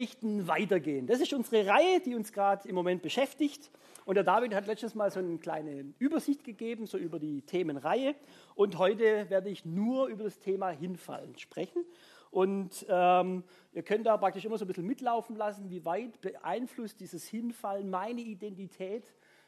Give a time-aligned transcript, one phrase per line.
[0.00, 1.08] weitergehen.
[1.08, 3.70] Das ist unsere Reihe, die uns gerade im Moment beschäftigt.
[4.04, 8.14] Und der David hat letztes Mal so eine kleine Übersicht gegeben, so über die Themenreihe.
[8.54, 11.84] Und heute werde ich nur über das Thema Hinfallen sprechen.
[12.30, 13.42] Und ähm,
[13.72, 17.90] ihr könnt da praktisch immer so ein bisschen mitlaufen lassen, wie weit beeinflusst dieses Hinfallen
[17.90, 19.04] meine Identität.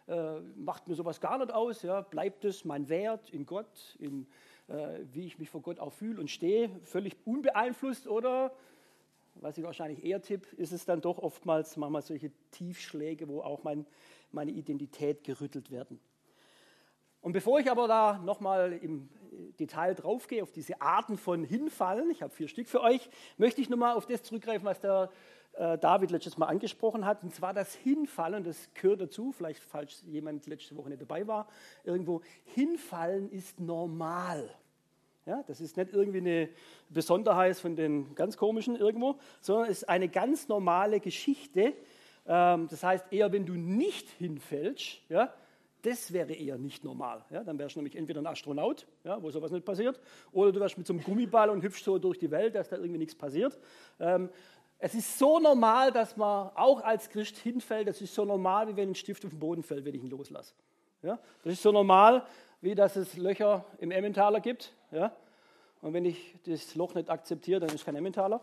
[0.09, 1.83] Äh, macht mir sowas gar nicht aus?
[1.83, 2.01] Ja?
[2.01, 4.27] Bleibt es mein Wert in Gott, in
[4.67, 8.53] äh, wie ich mich vor Gott auch fühle und stehe, völlig unbeeinflusst oder
[9.43, 13.63] was ich wahrscheinlich eher tippe, ist es dann doch oftmals manchmal solche Tiefschläge, wo auch
[13.63, 13.87] mein,
[14.33, 16.01] meine Identität gerüttelt werden.
[17.21, 19.09] Und bevor ich aber da nochmal im
[19.59, 23.69] Detail draufgehe, auf diese Arten von Hinfallen, ich habe vier Stück für euch, möchte ich
[23.69, 25.11] nochmal auf das zurückgreifen, was der
[25.53, 30.03] äh, David letztes Mal angesprochen hat, und zwar das Hinfallen, das gehört dazu, vielleicht falls
[30.07, 31.49] jemand letzte Woche nicht dabei war,
[31.85, 34.49] irgendwo, Hinfallen ist normal.
[35.31, 36.49] Ja, das ist nicht irgendwie eine
[36.89, 41.73] Besonderheit von den ganz komischen irgendwo, sondern es ist eine ganz normale Geschichte.
[42.27, 45.33] Ähm, das heißt, eher wenn du nicht hinfällst, ja,
[45.83, 47.25] das wäre eher nicht normal.
[47.31, 50.01] Ja, dann wärst du nämlich entweder ein Astronaut, ja, wo sowas nicht passiert,
[50.33, 52.75] oder du wärst mit so einem Gummiball und hüpfst so durch die Welt, dass da
[52.75, 53.57] irgendwie nichts passiert.
[54.01, 54.31] Ähm,
[54.81, 57.87] es ist so normal, dass man auch als Christ hinfällt.
[57.87, 60.11] Das ist so normal, wie wenn ein Stift auf den Boden fällt, wenn ich ihn
[60.11, 60.55] loslasse.
[61.03, 61.21] Ja?
[61.45, 62.27] Das ist so normal,
[62.61, 64.73] wie dass es Löcher im Emmentaler gibt.
[64.91, 65.15] Ja?
[65.81, 68.41] Und wenn ich das Loch nicht akzeptiere, dann ist kein Emmentaler.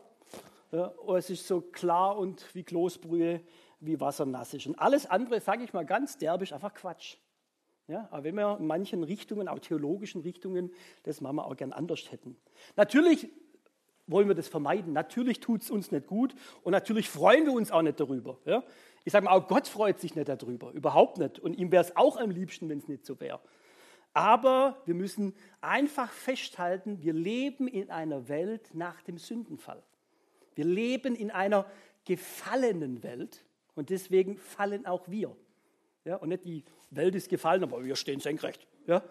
[0.71, 0.93] Ja?
[1.05, 3.41] Oder es ist so klar und wie Kloßbrühe,
[3.79, 4.67] wie Wasser nass ist.
[4.67, 7.17] Und alles andere, sage ich mal ganz derbisch, einfach Quatsch.
[7.87, 10.71] Ja, aber wenn wir in manchen Richtungen, auch theologischen Richtungen,
[11.03, 12.35] das machen wir auch gern anders hätten.
[12.75, 13.29] Natürlich
[14.07, 14.91] wollen wir das vermeiden.
[14.91, 18.39] Natürlich tut es uns nicht gut und natürlich freuen wir uns auch nicht darüber.
[18.45, 18.63] Ja?
[19.05, 21.39] Ich sage mal, auch Gott freut sich nicht darüber, überhaupt nicht.
[21.39, 23.39] Und ihm wäre es auch am liebsten, wenn es nicht so wäre.
[24.17, 29.83] Aber wir müssen einfach festhalten, wir leben in einer Welt nach dem Sündenfall.
[30.55, 31.69] Wir leben in einer
[32.03, 33.45] gefallenen Welt
[33.75, 35.37] und deswegen fallen auch wir.
[36.03, 38.65] Ja, und nicht die Welt ist gefallen, aber wir stehen senkrecht.
[38.87, 39.03] Ja,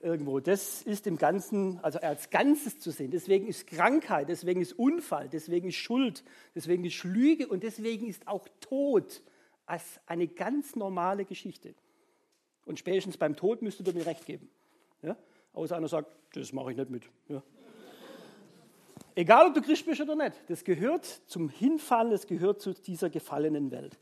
[0.00, 0.40] irgendwo.
[0.40, 3.12] Das ist im Ganzen, also als Ganzes zu sehen.
[3.12, 6.24] Deswegen ist Krankheit, deswegen ist Unfall, deswegen ist Schuld,
[6.56, 9.22] deswegen ist Lüge und deswegen ist auch Tod
[9.64, 11.72] als eine ganz normale Geschichte.
[12.70, 14.48] Und spätestens beim Tod müsstet ihr mir recht geben.
[15.02, 15.16] Ja?
[15.54, 17.02] Außer einer sagt, das mache ich nicht mit.
[17.26, 17.42] Ja?
[19.16, 23.10] Egal, ob du Christ bist oder nicht, das gehört zum Hinfallen, das gehört zu dieser
[23.10, 23.98] gefallenen Welt.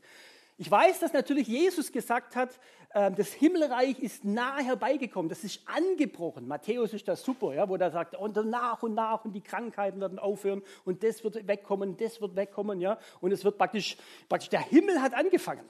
[0.59, 2.59] Ich weiß, dass natürlich Jesus gesagt hat,
[2.93, 6.47] ähm, das Himmelreich ist nahe herbeigekommen, das ist angebrochen.
[6.47, 9.99] Matthäus ist das super, ja, wo er sagt, und nach und nach und die Krankheiten
[9.99, 13.97] werden aufhören und das wird wegkommen, das wird wegkommen, ja, und es wird praktisch,
[14.27, 15.67] praktisch der Himmel hat angefangen.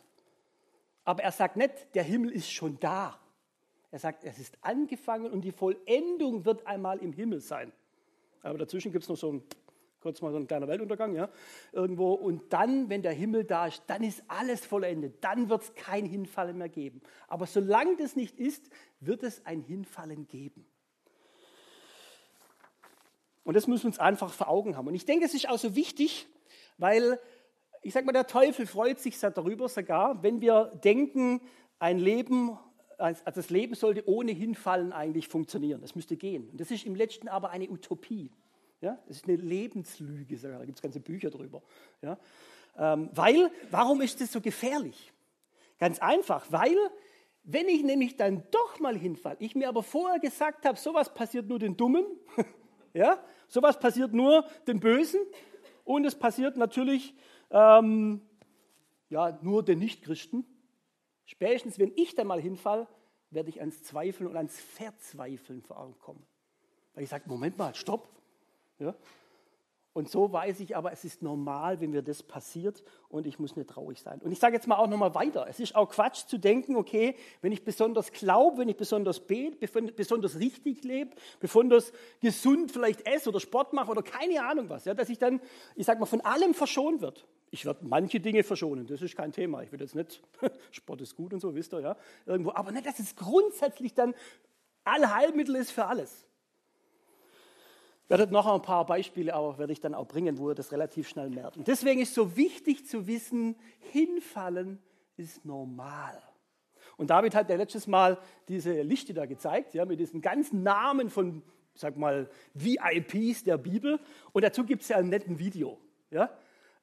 [1.10, 3.20] Aber er sagt nicht, der Himmel ist schon da.
[3.90, 7.74] Er sagt, es ist angefangen und die Vollendung wird einmal im Himmel sein.
[8.44, 9.44] Aber dazwischen gibt es noch so ein,
[10.02, 11.32] kurz mal so ein kleiner Weltuntergang, ja,
[11.72, 12.14] irgendwo.
[12.14, 15.24] Und dann, wenn der Himmel da ist, dann ist alles vollendet.
[15.24, 17.02] Dann wird es kein Hinfallen mehr geben.
[17.28, 18.70] Aber solange das nicht ist,
[19.00, 20.64] wird es ein Hinfallen geben.
[23.44, 24.88] Und das müssen wir uns einfach vor Augen haben.
[24.88, 26.28] Und ich denke, es ist auch so wichtig,
[26.78, 27.20] weil
[27.82, 31.42] ich sage mal, der Teufel freut sich darüber sogar, wenn wir denken,
[31.80, 32.58] ein Leben,
[32.98, 35.82] also das Leben sollte ohne Hinfallen eigentlich funktionieren.
[35.82, 36.50] Das müsste gehen.
[36.50, 38.32] Und das ist im letzten aber eine Utopie.
[38.82, 38.98] Ja?
[39.08, 40.60] Das ist eine Lebenslüge, sogar.
[40.60, 41.62] da gibt es ganze Bücher drüber.
[42.02, 42.18] Ja?
[42.78, 45.12] Ähm, weil, warum ist das so gefährlich?
[45.80, 46.78] Ganz einfach, weil,
[47.44, 51.48] wenn ich nämlich dann doch mal hinfalle, ich mir aber vorher gesagt habe, sowas passiert
[51.48, 52.06] nur den Dummen,
[52.94, 53.24] ja?
[53.48, 55.22] sowas passiert nur den Bösen
[55.86, 57.16] und es passiert natürlich
[57.52, 58.22] ähm,
[59.10, 60.46] ja, nur den Nichtchristen.
[61.26, 62.88] Spätestens, wenn ich dann mal hinfall,
[63.32, 65.64] werde ich ans Zweifeln und ans Verzweifeln
[66.00, 66.26] kommen.
[66.94, 68.10] Weil ich sage, Moment mal, stopp.
[68.80, 68.96] Ja?
[69.94, 73.56] Und so weiß ich aber, es ist normal, wenn mir das passiert und ich muss
[73.56, 74.22] nicht traurig sein.
[74.22, 75.48] Und ich sage jetzt mal auch nochmal weiter.
[75.50, 79.58] Es ist auch Quatsch zu denken, okay, wenn ich besonders glaube, wenn ich besonders bete,
[79.92, 84.94] besonders richtig lebe, besonders gesund vielleicht esse oder Sport mache oder keine Ahnung was, ja,
[84.94, 85.42] dass ich dann,
[85.76, 87.28] ich sage mal, von allem verschont wird.
[87.52, 89.64] Ich werde manche Dinge verschonen, das ist kein Thema.
[89.64, 90.22] Ich will jetzt nicht,
[90.72, 92.52] Sport ist gut und so, wisst ihr, ja, irgendwo.
[92.54, 94.14] Aber nicht, dass es grundsätzlich dann
[94.84, 96.26] Allheilmittel ist für alles.
[98.04, 100.72] Ich werde noch ein paar Beispiele aber werde ich dann auch bringen, wo ihr das
[100.72, 101.58] relativ schnell merkt.
[101.68, 103.56] Deswegen ist so wichtig zu wissen,
[103.92, 104.80] hinfallen
[105.16, 106.20] ist normal.
[106.98, 108.18] Und David hat ja letztes Mal
[108.48, 111.44] diese Liste da gezeigt, ja, mit diesen ganzen Namen von,
[111.76, 114.00] sag mal, VIPs der Bibel.
[114.34, 115.80] Und dazu gibt es ja einen netten Video.
[116.10, 116.30] Ja?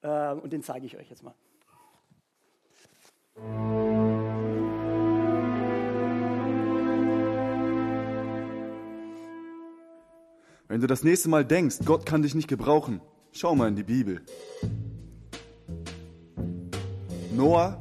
[0.07, 1.35] Äh, und den zeige ich euch jetzt mal.
[10.69, 13.01] Wenn du das nächste Mal denkst, Gott kann dich nicht gebrauchen,
[13.33, 14.23] schau mal in die Bibel.
[17.33, 17.79] Noah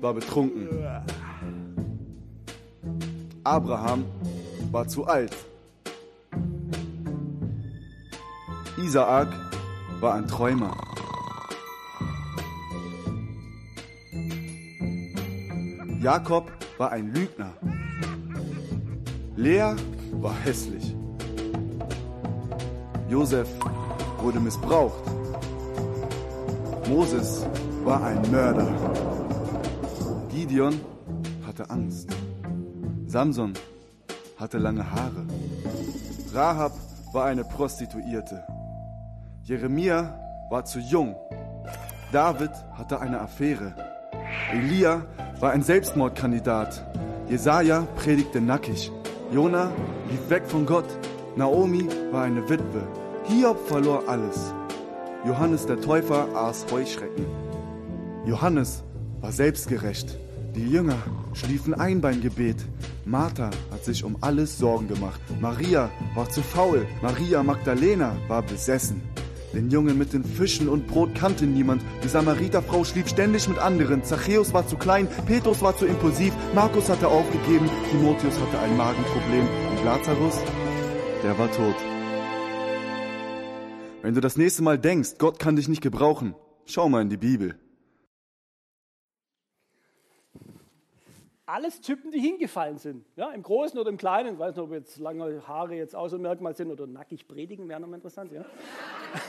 [0.00, 0.68] war betrunken.
[3.44, 4.04] Abraham
[4.70, 5.34] war zu alt.
[8.76, 9.28] Isaak
[10.00, 10.95] war ein Träumer.
[16.06, 17.52] Jakob war ein Lügner.
[19.34, 19.74] Lea
[20.12, 20.94] war hässlich.
[23.08, 23.48] Josef
[24.18, 25.02] wurde missbraucht.
[26.88, 27.44] Moses
[27.82, 28.68] war ein Mörder.
[30.30, 30.80] Gideon
[31.44, 32.08] hatte Angst.
[33.08, 33.54] Samson
[34.38, 35.26] hatte lange Haare.
[36.32, 36.74] Rahab
[37.12, 38.44] war eine Prostituierte.
[39.42, 40.16] Jeremia
[40.50, 41.16] war zu jung.
[42.12, 43.74] David hatte eine Affäre.
[44.52, 45.04] Elia
[45.40, 46.84] war ein Selbstmordkandidat.
[47.28, 48.90] Jesaja predigte nackig.
[49.32, 49.70] Jona
[50.10, 50.86] lief weg von Gott.
[51.36, 52.86] Naomi war eine Witwe.
[53.24, 54.54] Hiob verlor alles.
[55.26, 57.26] Johannes der Täufer aß Heuschrecken.
[58.24, 58.84] Johannes
[59.20, 60.18] war selbstgerecht.
[60.54, 60.96] Die Jünger
[61.34, 62.64] schliefen ein beim Gebet.
[63.04, 65.20] Martha hat sich um alles Sorgen gemacht.
[65.40, 66.86] Maria war zu faul.
[67.02, 69.02] Maria Magdalena war besessen.
[69.56, 71.80] Den Jungen mit den Fischen und Brot kannte niemand.
[72.04, 74.04] Die Samariterfrau schlief ständig mit anderen.
[74.04, 79.48] Zachäus war zu klein, Petrus war zu impulsiv, Markus hatte aufgegeben, Timotheus hatte ein Magenproblem
[79.70, 80.38] und Lazarus,
[81.22, 81.74] der war tot.
[84.02, 86.34] Wenn du das nächste Mal denkst, Gott kann dich nicht gebrauchen,
[86.66, 87.58] schau mal in die Bibel.
[91.46, 93.06] alles Typen, die hingefallen sind.
[93.16, 94.34] Ja, Im Großen oder im Kleinen.
[94.34, 97.26] Ich weiß nicht, ob jetzt lange Haare jetzt auch so ein Merkmal sind oder nackig
[97.26, 98.32] predigen, wäre nochmal interessant.
[98.32, 98.44] Ja?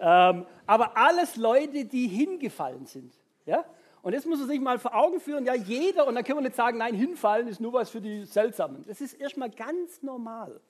[0.00, 3.12] ähm, aber alles Leute, die hingefallen sind.
[3.46, 3.64] Ja?
[4.02, 5.44] Und das muss man sich mal vor Augen führen.
[5.44, 8.24] Ja, jeder, und dann können wir nicht sagen, nein, hinfallen ist nur was für die
[8.24, 8.84] Seltsamen.
[8.86, 10.60] Das ist erstmal ganz normal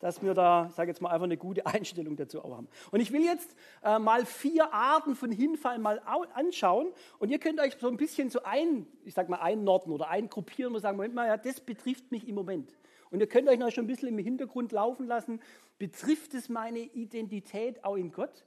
[0.00, 2.68] dass wir da, ich sage jetzt mal, einfach eine gute Einstellung dazu auch haben.
[2.90, 6.00] Und ich will jetzt äh, mal vier Arten von Hinfall mal
[6.34, 6.88] anschauen
[7.18, 10.74] und ihr könnt euch so ein bisschen so ein, ich sage mal, einnorden oder eingruppieren
[10.74, 12.76] und sagen, Moment mal, ja, das betrifft mich im Moment.
[13.10, 15.40] Und ihr könnt euch noch schon ein bisschen im Hintergrund laufen lassen.
[15.78, 18.44] Betrifft es meine Identität auch in Gott?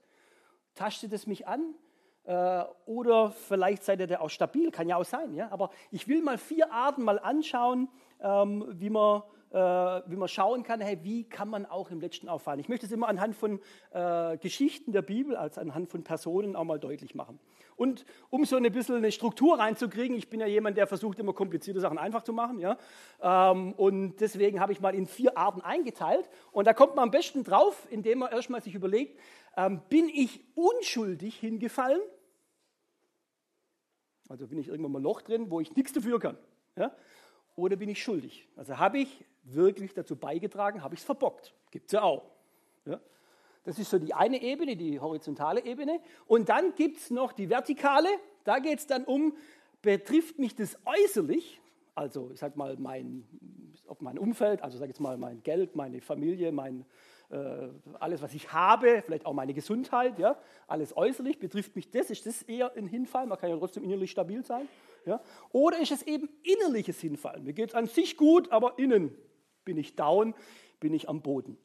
[0.76, 1.76] Tastet es mich an?
[2.24, 5.34] Äh, oder vielleicht seid ihr da auch stabil, kann ja auch sein.
[5.34, 5.52] Ja?
[5.52, 7.90] Aber ich will mal vier Arten mal anschauen,
[8.20, 12.30] ähm, wie man äh, wie man schauen kann, hey, wie kann man auch im Letzten
[12.30, 12.60] auffallen.
[12.60, 13.60] Ich möchte es immer anhand von
[13.92, 17.38] äh, Geschichten der Bibel, als anhand von Personen auch mal deutlich machen.
[17.76, 21.34] Und um so ein bisschen eine Struktur reinzukriegen, ich bin ja jemand, der versucht immer
[21.34, 22.78] komplizierte Sachen einfach zu machen, ja,
[23.22, 26.30] ähm, und deswegen habe ich mal in vier Arten eingeteilt.
[26.52, 29.20] Und da kommt man am besten drauf, indem man erstmal sich überlegt,
[29.58, 32.02] ähm, bin ich unschuldig hingefallen?
[34.30, 36.38] Also bin ich irgendwann mal Loch drin, wo ich nichts dafür kann.
[36.78, 36.96] Ja?
[37.56, 38.48] Oder bin ich schuldig?
[38.56, 41.54] Also habe ich wirklich dazu beigetragen, habe ich es verbockt.
[41.70, 42.32] Gibt es ja auch.
[42.86, 43.00] Ja?
[43.64, 46.00] Das ist so die eine Ebene, die horizontale Ebene.
[46.26, 48.10] Und dann gibt es noch die vertikale.
[48.44, 49.36] Da geht es dann um,
[49.82, 51.62] betrifft mich das äußerlich,
[51.96, 53.24] also ich sage mal mein,
[53.88, 56.86] auf mein Umfeld, also sage jetzt mal mein Geld, meine Familie, mein,
[57.30, 57.68] äh,
[58.00, 60.38] alles, was ich habe, vielleicht auch meine Gesundheit, ja,
[60.68, 64.12] alles äußerlich, betrifft mich das, ist das eher ein Hinfall, man kann ja trotzdem innerlich
[64.12, 64.68] stabil sein.
[65.06, 65.22] Ja?
[65.52, 67.44] Oder ist es eben innerliches Hinfallen?
[67.44, 69.16] Mir geht es an sich gut, aber innen
[69.66, 70.34] bin ich down,
[70.80, 71.58] bin ich am Boden.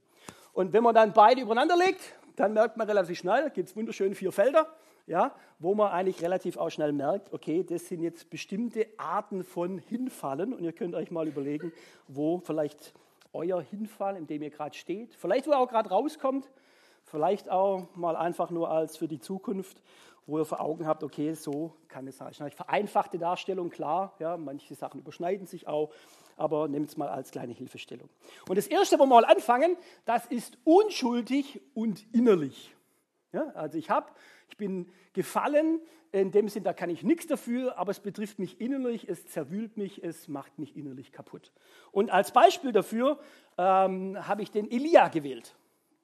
[0.57, 2.01] Und wenn man dann beide übereinander legt,
[2.37, 4.67] dann merkt man relativ schnell, da gibt es wunderschön vier Felder,
[5.07, 9.77] ja, wo man eigentlich relativ auch schnell merkt, okay, das sind jetzt bestimmte Arten von
[9.77, 10.55] Hinfallen.
[10.55, 11.75] Und ihr könnt euch mal überlegen,
[12.09, 12.95] wo vielleicht
[13.35, 16.49] euer Hinfall, in dem ihr gerade steht, vielleicht wo ihr auch gerade rauskommt,
[17.05, 19.83] vielleicht auch mal einfach nur als für die Zukunft
[20.29, 22.33] wo ihr vor Augen habt, okay, so kann es sein.
[22.33, 25.93] Vereinfachte Darstellung, klar, ja, manche Sachen überschneiden sich auch,
[26.37, 28.09] aber nehmt es mal als kleine Hilfestellung.
[28.49, 32.75] Und das Erste, wo wir mal anfangen, das ist unschuldig und innerlich.
[33.33, 34.11] Ja, also ich habe,
[34.49, 35.81] ich bin gefallen,
[36.13, 39.77] in dem Sinn, da kann ich nichts dafür, aber es betrifft mich innerlich, es zerwühlt
[39.77, 41.53] mich, es macht mich innerlich kaputt.
[41.93, 43.19] Und als Beispiel dafür
[43.59, 45.55] ähm, habe ich den Elia gewählt.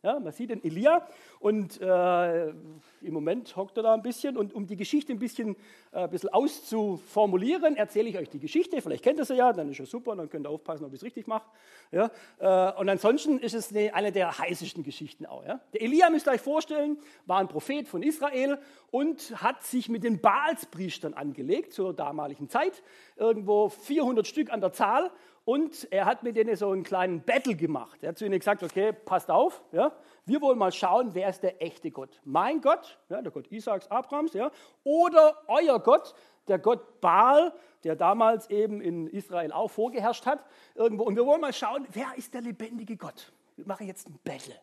[0.05, 1.07] Ja, man sieht den Elia
[1.39, 4.37] und äh, im Moment hockt er da ein bisschen.
[4.37, 5.55] Und um die Geschichte ein bisschen,
[5.93, 8.83] äh, ein bisschen auszuformulieren, erzähle ich euch die Geschichte.
[8.83, 10.99] Vielleicht kennt ihr sie ja, dann ist es super, dann könnt ihr aufpassen, ob ich
[10.99, 11.47] es richtig mache.
[11.93, 15.47] Ja, äh, und ansonsten ist es eine, eine der heißesten Geschichten auch.
[15.47, 15.61] Ja.
[15.73, 18.59] Der Elia, müsst ihr euch vorstellen, war ein Prophet von Israel
[18.91, 22.83] und hat sich mit den Baalspriestern angelegt zur damaligen Zeit.
[23.15, 25.13] Irgendwo 400 Stück an der Zahl
[25.45, 28.03] und er hat mit denen so einen kleinen Battle gemacht.
[28.03, 29.93] Er hat zu ihnen gesagt, okay, passt auf, ja,
[30.25, 32.21] wir wollen mal schauen, wer ist der echte Gott.
[32.25, 34.51] Mein Gott, ja, der Gott Isaaks, Abrahams, ja,
[34.85, 36.15] oder euer Gott,
[36.49, 37.53] der Gott Baal,
[37.85, 40.45] der damals eben in Israel auch vorgeherrscht hat.
[40.75, 41.05] Irgendwo.
[41.05, 43.33] Und wir wollen mal schauen, wer ist der lebendige Gott.
[43.57, 44.55] Wir machen jetzt ein Battle.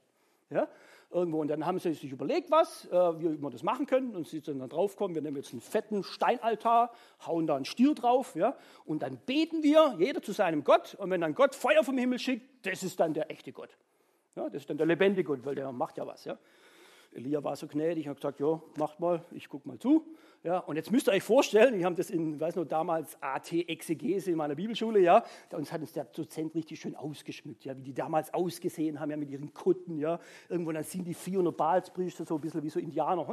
[0.49, 0.67] Ja?
[1.11, 1.41] Irgendwo.
[1.41, 4.15] Und dann haben sie sich überlegt, was, äh, wie wir das machen können.
[4.15, 6.91] Und sie sind dann draufgekommen, wir nehmen jetzt einen fetten Steinaltar,
[7.25, 10.95] hauen da einen Stier drauf, ja, und dann beten wir, jeder zu seinem Gott.
[10.95, 13.77] Und wenn dann Gott Feuer vom Himmel schickt, das ist dann der echte Gott.
[14.35, 16.25] Ja, das ist dann der lebendige Gott, weil der macht ja was.
[16.25, 16.37] Ja.
[17.11, 20.05] Elia war so gnädig und hat gesagt, ja, macht mal, ich gucke mal zu.
[20.41, 24.31] Ja, und jetzt müsst ihr euch vorstellen, ich habe das in, weiß noch, damals AT-Exegese
[24.31, 27.93] in meiner Bibelschule, ja, uns hat uns der Dozent richtig schön ausgeschmückt, ja, wie die
[27.93, 30.17] damals ausgesehen haben, ja, mit ihren Kutten, ja.
[30.47, 33.27] Irgendwo dann sind die 400 Balspriester so ein bisschen wie so Indianer,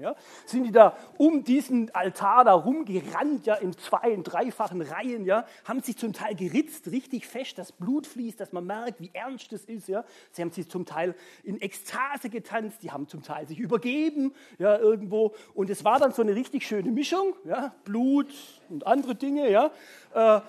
[0.00, 5.24] ja, sind die da um diesen Altar da rumgerannt, ja, in zwei- und dreifachen Reihen,
[5.24, 9.12] ja, haben sich zum Teil geritzt, richtig fest, das Blut fließt, dass man merkt, wie
[9.12, 10.04] ernst es ist, ja.
[10.32, 14.76] Sie haben sich zum Teil in Ekstase getanzt, die haben zum Teil sich übergeben, ja,
[14.76, 18.28] irgendwo, und es war dann so eine richtig schöne Mischung, ja, Blut
[18.68, 19.70] und andere Dinge, ja.
[20.14, 20.40] Äh,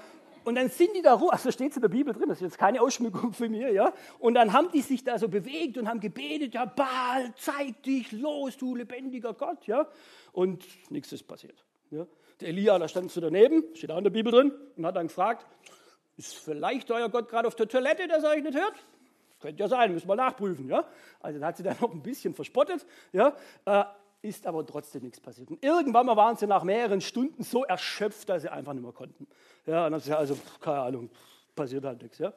[0.46, 2.44] und dann sind die da rum, also steht es in der Bibel drin, das ist
[2.44, 3.92] jetzt keine Ausschmückung für mir, ja.
[4.20, 8.12] Und dann haben die sich da so bewegt und haben gebetet, ja, Baal, zeig dich
[8.12, 9.88] los, du lebendiger Gott, ja.
[10.32, 11.64] Und nichts ist passiert.
[11.90, 12.06] Ja.
[12.40, 15.08] Der Elia, da stand so daneben, steht auch in der Bibel drin, und hat dann
[15.08, 15.46] gefragt,
[16.18, 18.76] ist vielleicht euer Gott gerade auf der Toilette, dass er euch nicht hört?
[19.42, 20.86] Könnte ja sein, müssen wir nachprüfen, ja.
[21.22, 23.36] Also dann hat sie dann noch ein bisschen verspottet, ja.
[24.26, 25.52] Ist aber trotzdem nichts passiert.
[25.52, 28.92] Und irgendwann mal waren sie nach mehreren Stunden so erschöpft, dass sie einfach nicht mehr
[28.92, 29.28] konnten.
[29.68, 31.12] Ja, und dann sie also, keine Ahnung,
[31.56, 32.18] passiert halt nichts.
[32.18, 32.34] Ja.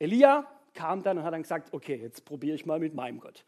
[0.00, 0.44] Elia
[0.74, 3.44] kam dann und hat dann gesagt, okay, jetzt probiere ich mal mit meinem Gott.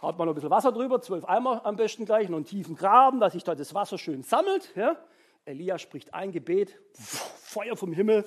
[0.00, 2.74] Haut mal noch ein bisschen Wasser drüber, zwölf Eimer am besten gleich, noch einen tiefen
[2.74, 4.74] Graben, dass sich da das Wasser schön sammelt.
[4.74, 4.96] Ja.
[5.44, 8.24] Elia spricht ein Gebet, Feuer vom Himmel,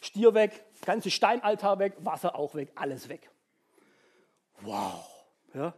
[0.00, 3.30] Stier weg, ganze Steinaltar weg, Wasser auch weg, alles weg.
[4.62, 5.08] Wow.
[5.54, 5.74] Ja.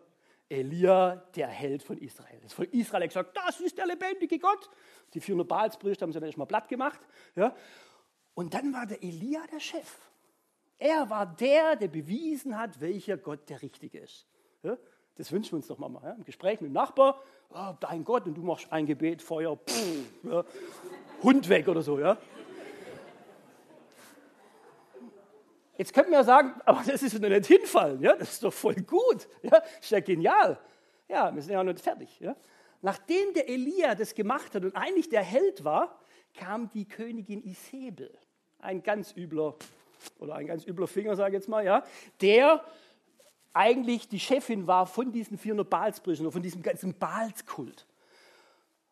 [0.52, 2.38] Elia, der Held von Israel.
[2.42, 4.68] Das Volk Israel hat gesagt, das ist der lebendige Gott.
[5.14, 7.00] Die 400 Baalspriester haben sie dann erstmal platt gemacht.
[7.34, 7.54] Ja.
[8.34, 9.98] Und dann war der Elia der Chef.
[10.78, 14.26] Er war der, der bewiesen hat, welcher Gott der Richtige ist.
[14.62, 14.76] Ja.
[15.16, 15.90] Das wünschen wir uns doch mal.
[16.02, 16.12] Ja.
[16.12, 20.04] Im Gespräch mit dem Nachbar, oh, dein Gott, und du machst ein Gebet, Feuer, pff,
[20.24, 20.44] ja.
[21.22, 21.98] Hund weg oder so.
[21.98, 22.18] Ja.
[25.82, 28.14] Jetzt könnte man ja sagen, aber das ist doch nicht hinfallen, ja?
[28.14, 29.60] das ist doch voll gut, ja?
[29.80, 30.56] ist ja genial.
[31.08, 32.20] Ja, wir sind ja noch nicht fertig.
[32.20, 32.36] Ja?
[32.82, 35.98] Nachdem der Elia das gemacht hat und eigentlich der Held war,
[36.34, 38.16] kam die Königin Isabel,
[38.60, 39.56] ein ganz übler,
[40.20, 41.82] oder ein ganz übler Finger, sage ich jetzt mal, ja,
[42.20, 42.64] der
[43.52, 47.88] eigentlich die Chefin war von diesen 400 Baalspriestern, von diesem ganzen Baalskult.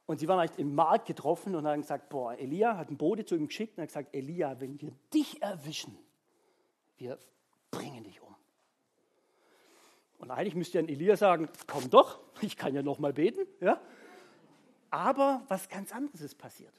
[0.07, 3.25] Und sie waren halt im Markt getroffen und haben gesagt, boah, Elia hat einen Bote
[3.25, 5.97] zu ihm geschickt und hat gesagt, Elia, wenn wir dich erwischen,
[7.01, 7.19] wir
[7.71, 8.35] bringen dich um.
[10.19, 13.47] Und eigentlich müsste ja Elia sagen, komm doch, ich kann ja noch mal beten.
[13.61, 13.81] Ja?
[14.91, 16.75] Aber was ganz anderes ist passiert.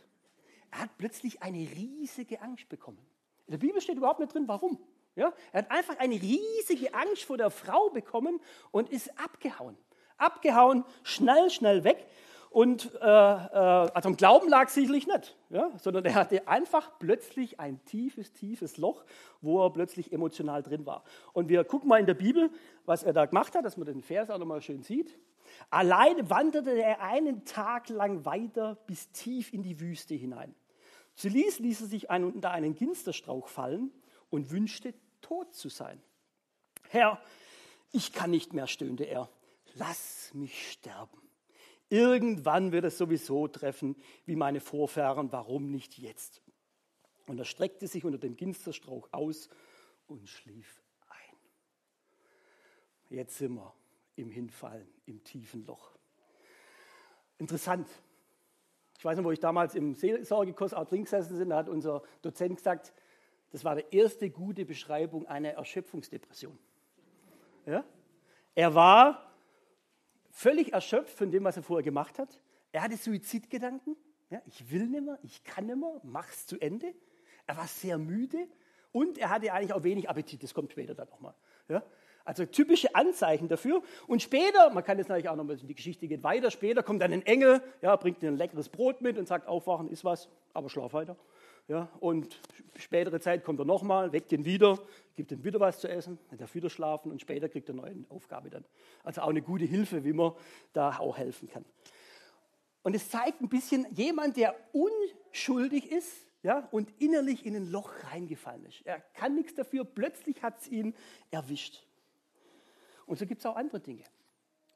[0.69, 2.99] Er hat plötzlich eine riesige Angst bekommen.
[3.47, 4.77] In der Bibel steht überhaupt nicht drin, warum.
[5.15, 5.33] Ja?
[5.51, 9.75] Er hat einfach eine riesige Angst vor der Frau bekommen und ist abgehauen.
[10.17, 12.05] Abgehauen, schnell, schnell weg.
[12.51, 15.71] Und äh, äh, also am Glauben lag sicherlich nicht, ja?
[15.77, 19.05] sondern er hatte einfach plötzlich ein tiefes, tiefes Loch,
[19.39, 21.05] wo er plötzlich emotional drin war.
[21.31, 22.49] Und wir gucken mal in der Bibel,
[22.85, 25.17] was er da gemacht hat, dass man den Vers auch nochmal schön sieht.
[25.69, 30.53] Allein wanderte er einen Tag lang weiter bis tief in die Wüste hinein.
[31.15, 33.91] Zulies ließ er sich ein, unter einen Ginsterstrauch fallen
[34.29, 36.01] und wünschte, tot zu sein.
[36.89, 37.21] Herr,
[37.93, 39.29] ich kann nicht mehr, stöhnte er.
[39.75, 41.20] Lass mich sterben.
[41.91, 46.41] Irgendwann wird es sowieso treffen, wie meine Vorfahren, warum nicht jetzt?
[47.27, 49.49] Und er streckte sich unter dem Ginsterstrauch aus
[50.07, 51.37] und schlief ein.
[53.09, 53.73] Jetzt sind wir
[54.15, 55.91] im Hinfallen, im tiefen Loch.
[57.39, 57.89] Interessant.
[58.97, 62.03] Ich weiß noch, wo ich damals im Seelsorgekurs auch drin gesessen bin, da hat unser
[62.21, 62.93] Dozent gesagt,
[63.49, 66.57] das war die erste gute Beschreibung einer Erschöpfungsdepression.
[67.65, 67.83] Ja?
[68.55, 69.30] Er war
[70.31, 72.39] völlig erschöpft von dem, was er vorher gemacht hat.
[72.71, 73.95] Er hatte Suizidgedanken.
[74.29, 76.93] Ja, ich will nicht mehr, ich kann nicht mehr, mach's zu Ende.
[77.47, 78.47] Er war sehr müde
[78.93, 80.41] und er hatte eigentlich auch wenig Appetit.
[80.41, 81.33] Das kommt später dann nochmal.
[81.67, 81.83] Ja?
[82.23, 83.81] Also typische Anzeichen dafür.
[84.07, 86.83] Und später, man kann jetzt natürlich auch noch ein bisschen, die Geschichte geht weiter, später
[86.83, 90.29] kommt dann ein Engel, ja, bringt ein leckeres Brot mit und sagt, aufwachen ist was,
[90.53, 91.17] aber schlaf weiter.
[91.71, 92.37] Ja, und
[92.75, 94.77] spätere Zeit kommt er nochmal, weckt ihn wieder,
[95.15, 97.81] gibt ihm wieder was zu essen, er darf wieder schlafen und später kriegt er eine
[97.81, 98.65] neue Aufgabe dann.
[99.05, 100.33] Also auch eine gute Hilfe, wie man
[100.73, 101.63] da auch helfen kann.
[102.83, 107.89] Und es zeigt ein bisschen jemand, der unschuldig ist ja, und innerlich in ein Loch
[108.11, 108.85] reingefallen ist.
[108.85, 110.93] Er kann nichts dafür, plötzlich hat es ihn
[111.29, 111.87] erwischt.
[113.05, 114.03] Und so gibt es auch andere Dinge,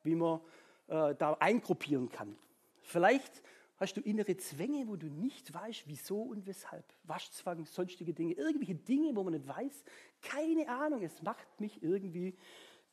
[0.04, 0.40] wie man
[0.88, 2.38] äh, da eingruppieren kann.
[2.84, 3.44] Vielleicht
[3.77, 6.86] Hast du innere Zwänge, wo du nicht weißt, wieso und weshalb?
[7.03, 9.84] Waschzwang, sonstige Dinge, irgendwelche Dinge, wo man nicht weiß.
[10.22, 12.38] Keine Ahnung, es macht mich irgendwie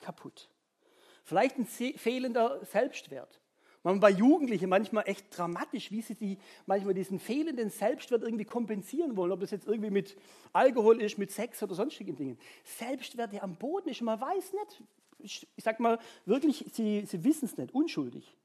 [0.00, 0.50] kaputt.
[1.22, 3.40] Vielleicht ein fehlender Selbstwert.
[3.84, 9.16] Manchmal bei Jugendlichen manchmal echt dramatisch, wie sie die, manchmal diesen fehlenden Selbstwert irgendwie kompensieren
[9.16, 10.16] wollen, ob das jetzt irgendwie mit
[10.52, 12.38] Alkohol ist, mit Sex oder sonstigen Dingen.
[12.64, 14.82] Selbstwert, der am Boden ist, man weiß nicht,
[15.18, 18.36] ich, ich sag mal wirklich, sie, sie wissen es nicht, unschuldig.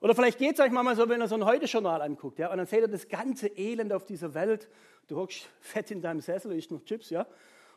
[0.00, 2.58] Oder vielleicht geht es euch mal so, wenn ihr so ein Heute-Journal anguckt, ja, und
[2.58, 4.68] dann seht ihr das ganze Elend auf dieser Welt.
[5.08, 7.26] Du hockst fett in deinem Sessel, isst noch Chips, ja,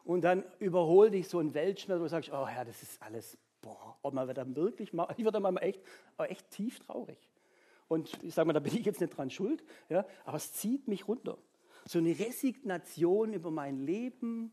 [0.04, 3.38] und dann überholt dich so ein Weltschmerz, wo du sagst, oh ja, das ist alles
[3.62, 5.82] boah, ob man dann wirklich mal, ich werde mal echt,
[6.18, 7.18] echt tief traurig.
[7.88, 10.88] Und ich sage mal, da bin ich jetzt nicht dran schuld, ja, aber es zieht
[10.88, 11.38] mich runter.
[11.86, 14.52] So eine Resignation über mein Leben.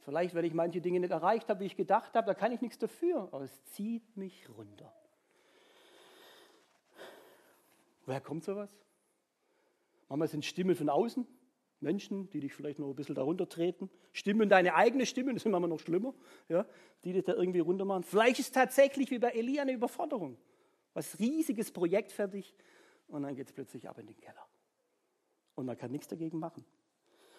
[0.00, 2.60] Vielleicht, weil ich manche Dinge nicht erreicht habe, wie ich gedacht habe, da kann ich
[2.60, 4.92] nichts dafür, aber es zieht mich runter.
[8.08, 8.74] Woher kommt sowas?
[10.08, 11.26] Manchmal sind Stimmen von außen,
[11.80, 13.90] Menschen, die dich vielleicht noch ein bisschen darunter treten.
[14.14, 16.14] Stimmen, deine eigene Stimme, das ist immer noch schlimmer,
[16.48, 16.64] ja,
[17.04, 18.04] die dich da irgendwie runter machen.
[18.04, 20.38] Vielleicht ist tatsächlich wie bei Elia eine Überforderung.
[20.94, 22.54] Was riesiges Projekt fertig
[23.08, 24.46] und dann geht es plötzlich ab in den Keller.
[25.54, 26.64] Und man kann nichts dagegen machen.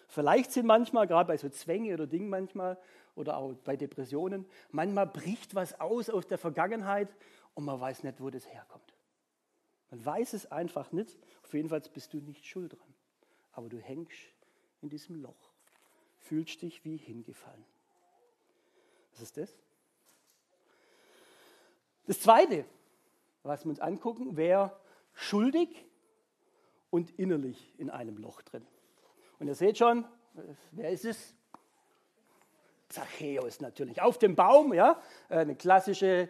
[0.06, 2.78] Vielleicht sind manchmal, gerade bei so Zwängen oder Dingen manchmal,
[3.16, 7.08] oder auch bei Depressionen, manchmal bricht was aus aus der Vergangenheit
[7.54, 8.94] und man weiß nicht, wo das herkommt.
[9.90, 11.18] Man weiß es einfach nicht.
[11.42, 12.94] Auf jeden Fall bist du nicht schuld dran
[13.52, 14.32] aber du hängst
[14.80, 15.52] in diesem Loch,
[16.18, 17.64] fühlst dich wie hingefallen.
[19.12, 19.54] Was ist das?
[22.06, 22.64] Das Zweite,
[23.42, 24.78] was wir uns angucken, wäre
[25.12, 25.84] schuldig
[26.90, 28.66] und innerlich in einem Loch drin.
[29.38, 30.04] Und ihr seht schon,
[30.72, 31.34] wer ist es?
[32.88, 36.28] Zachäus natürlich, auf dem Baum, ja, eine klassische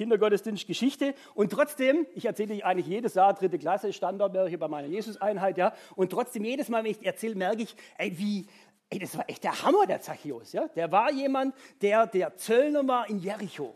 [0.00, 1.14] Kindergottesdienstgeschichte.
[1.34, 5.74] Und trotzdem, ich erzähle eigentlich jedes Jahr, dritte Klasse, Standardmärche bei meiner Jesus-Einheit, ja.
[5.94, 8.46] Und trotzdem, jedes Mal, wenn ich erzähle, merke ich, ey, wie,
[8.88, 10.68] ey, das war echt der Hammer, der Zachäus, ja.
[10.68, 13.74] Der war jemand, der der Zöllner war in Jericho.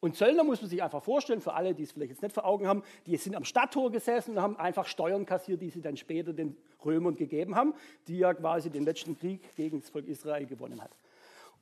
[0.00, 2.46] Und Zöllner muss man sich einfach vorstellen, für alle, die es vielleicht jetzt nicht vor
[2.46, 5.98] Augen haben, die sind am Stadttor gesessen und haben einfach Steuern kassiert, die sie dann
[5.98, 6.56] später den
[6.86, 7.74] Römern gegeben haben,
[8.08, 10.96] die ja quasi den letzten Krieg gegen das Volk Israel gewonnen hat.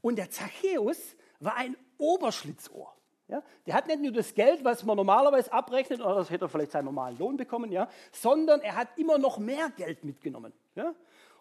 [0.02, 2.94] Und der Zachäus war ein Oberschlitzohr.
[3.28, 3.42] Ja?
[3.66, 6.72] Der hat nicht nur das Geld, was man normalerweise abrechnet, oder das hätte er vielleicht
[6.72, 7.88] seinen normalen Lohn bekommen, ja?
[8.12, 10.52] sondern er hat immer noch mehr Geld mitgenommen.
[10.74, 10.94] Ja?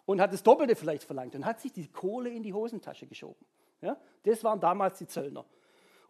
[0.06, 3.46] Und hat das Doppelte vielleicht verlangt und hat sich die Kohle in die Hosentasche geschoben.
[3.82, 3.98] Ja?
[4.24, 5.46] Das waren damals die Zöllner.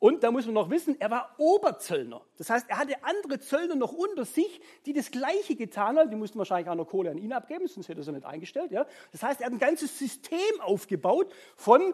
[0.04, 2.22] Und da muss man noch wissen, er war Oberzöllner.
[2.38, 6.10] Das heißt, er hatte andere Zöllner noch unter sich, die das Gleiche getan haben.
[6.10, 8.72] Die mussten wahrscheinlich auch noch Kohle an ihn abgeben, sonst hätte er sie nicht eingestellt.
[8.72, 8.86] Ja?
[9.14, 11.94] Das heißt, er hat ein ganzes System aufgebaut von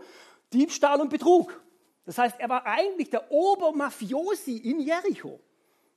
[0.52, 1.62] Diebstahl und Betrug.
[2.10, 5.40] Das heißt, er war eigentlich der Obermafiosi in Jericho.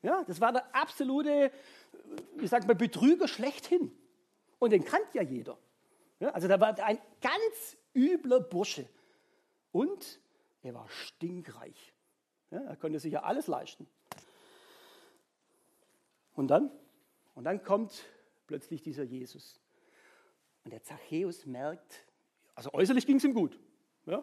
[0.02, 1.50] Ja, das war der absolute,
[2.38, 3.90] ich sag mal, Betrüger schlechthin.
[4.58, 5.56] Und den kannte ja jeder.
[6.20, 8.86] Ja, also da war ein ganz übler Bursche.
[9.70, 10.20] Und
[10.62, 11.94] er war stinkreich.
[12.50, 13.88] Ja, er konnte sich ja alles leisten.
[16.34, 16.70] Und dann?
[17.34, 18.04] Und dann kommt
[18.48, 19.62] plötzlich dieser Jesus.
[20.62, 22.04] Und der Zachäus merkt,
[22.54, 23.58] also äußerlich ging es ihm gut.
[24.04, 24.22] Ja,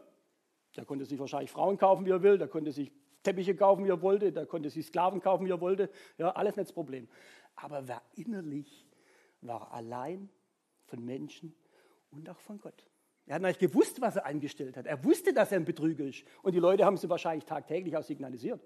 [0.79, 3.89] der konnte sich wahrscheinlich Frauen kaufen, wie er will, der konnte sich Teppiche kaufen, wie
[3.89, 5.89] er wollte, der konnte sich Sklaven kaufen, wie er wollte.
[6.17, 7.09] Ja, alles nicht das Problem.
[7.55, 8.87] Aber wer innerlich
[9.41, 10.29] war allein
[10.85, 11.53] von Menschen
[12.11, 12.85] und auch von Gott.
[13.25, 14.85] Er hat eigentlich gewusst, was er angestellt hat.
[14.85, 16.23] Er wusste, dass er ein Betrüger ist.
[16.41, 18.61] Und die Leute haben sie wahrscheinlich tagtäglich auch signalisiert.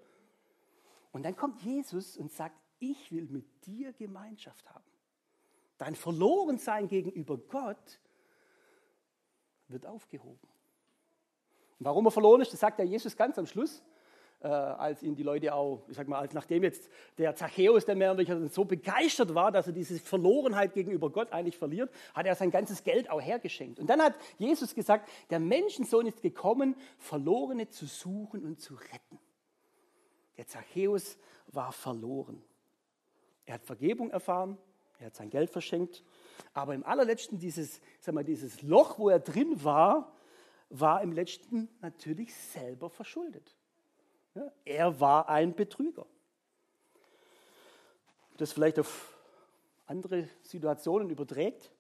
[1.12, 4.86] Und dann kommt Jesus und sagt, ich will mit dir Gemeinschaft haben.
[5.80, 8.00] Dein Verlorensein gegenüber Gott
[9.68, 10.53] wird aufgehoben.
[11.80, 13.84] Warum er verloren ist, das sagt ja Jesus ganz am Schluss,
[14.44, 17.96] äh, als ihn die Leute auch, ich sag mal, als nachdem jetzt der Zachäus, der
[17.96, 22.52] Mehrwürdiger, so begeistert war, dass er diese Verlorenheit gegenüber Gott eigentlich verliert, hat er sein
[22.52, 23.80] ganzes Geld auch hergeschenkt.
[23.80, 29.20] Und dann hat Jesus gesagt, der Menschensohn ist gekommen, Verlorene zu suchen und zu retten.
[30.38, 32.44] Der Zachäus war verloren.
[33.46, 34.58] Er hat Vergebung erfahren,
[35.00, 36.04] er hat sein Geld verschenkt,
[36.54, 40.14] aber im allerletzten dieses, sag mal, dieses Loch, wo er drin war,
[40.74, 43.56] war im letzten natürlich selber verschuldet.
[44.66, 46.08] Er war ein Betrüger.
[48.38, 49.16] Das vielleicht auf
[49.86, 51.72] andere Situationen überträgt,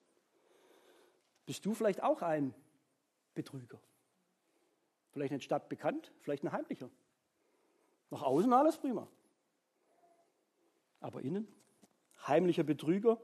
[1.47, 2.53] bist du vielleicht auch ein
[3.33, 3.79] Betrüger.
[5.11, 6.91] Vielleicht nicht stadtbekannt, vielleicht ein heimlicher.
[8.11, 9.07] Nach außen alles prima.
[10.99, 11.47] Aber innen
[12.27, 13.19] heimlicher Betrüger,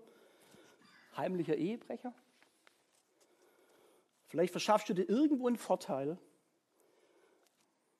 [1.16, 2.14] heimlicher Ehebrecher,
[4.30, 6.18] Vielleicht verschaffst du dir irgendwo einen Vorteil.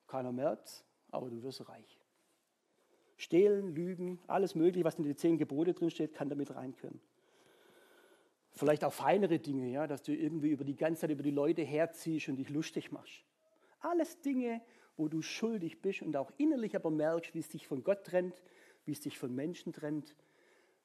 [0.06, 1.98] Keiner merkt aber du wirst reich.
[3.16, 6.74] Stehlen, Lügen, alles Mögliche, was in den zehn Gebote drin steht, kann damit rein.
[8.52, 11.62] Vielleicht auch feinere Dinge, ja, dass du irgendwie über die ganze Zeit über die Leute
[11.62, 13.24] herziehst und dich lustig machst.
[13.80, 14.62] Alles Dinge,
[14.96, 18.42] wo du schuldig bist und auch innerlich aber merkst, wie es dich von Gott trennt,
[18.84, 20.16] wie es dich von Menschen trennt,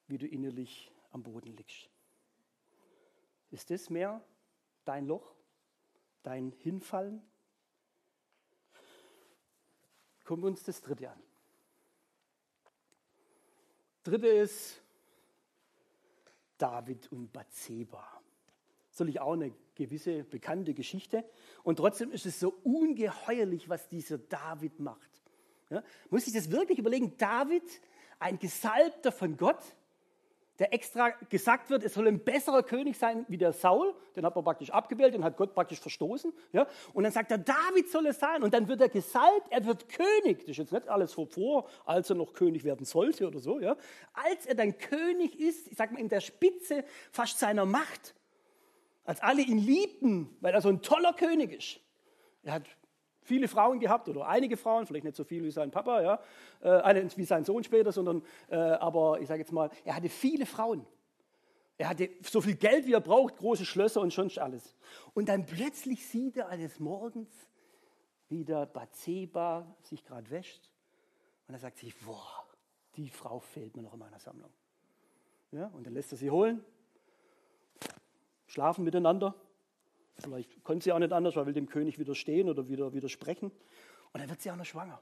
[0.06, 1.88] wie du innerlich am Boden liegst.
[3.50, 4.22] Ist das mehr
[4.84, 5.35] dein Loch,
[6.26, 7.22] dein Hinfallen?
[10.24, 11.22] Kommen wir uns das dritte an.
[14.02, 14.82] Dritte ist
[16.58, 18.04] David und Bathseba.
[18.90, 21.24] Soll auch eine gewisse bekannte Geschichte.
[21.62, 25.10] Und trotzdem ist es so ungeheuerlich, was dieser David macht.
[25.70, 27.16] Ja, muss ich das wirklich überlegen?
[27.18, 27.64] David,
[28.18, 29.62] ein Gesalbter von Gott,
[30.58, 34.34] der extra gesagt wird, es soll ein besserer König sein wie der Saul, den hat
[34.34, 36.32] man praktisch abgewählt, den hat Gott praktisch verstoßen.
[36.52, 36.66] Ja?
[36.94, 38.42] Und dann sagt er, David soll es sein.
[38.42, 40.40] Und dann wird er gesalbt, er wird König.
[40.40, 43.60] Das ist jetzt nicht alles vor, als er noch König werden sollte oder so.
[43.60, 43.76] Ja?
[44.14, 48.14] Als er dann König ist, ich sag mal in der Spitze fast seiner Macht,
[49.04, 51.80] als alle ihn liebten, weil er so ein toller König ist.
[52.42, 52.64] Er hat
[53.26, 56.20] viele Frauen gehabt oder einige Frauen, vielleicht nicht so viele wie sein Papa, ja,
[56.60, 60.46] äh, wie sein Sohn später, sondern äh, aber ich sage jetzt mal, er hatte viele
[60.46, 60.86] Frauen.
[61.78, 64.74] Er hatte so viel Geld, wie er braucht, große Schlösser und schon alles.
[65.12, 67.28] Und dann plötzlich sieht er eines Morgens,
[68.28, 70.70] wie der Bathseba sich gerade wäscht.
[71.46, 72.46] Und er sagt sich, boah,
[72.96, 74.50] die Frau fehlt mir noch in meiner Sammlung.
[75.52, 76.64] Ja, und dann lässt er sie holen,
[78.46, 79.34] schlafen miteinander.
[80.18, 83.50] Vielleicht konnte sie auch nicht anders, weil will dem König widerstehen oder wieder widersprechen.
[84.12, 85.00] Und dann wird sie auch noch schwanger.